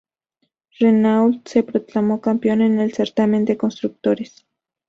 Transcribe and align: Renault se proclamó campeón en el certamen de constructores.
Renault 0.79 1.43
se 1.47 1.61
proclamó 1.61 2.21
campeón 2.21 2.63
en 2.63 2.79
el 2.79 2.91
certamen 2.91 3.45
de 3.45 3.55
constructores. 3.57 4.47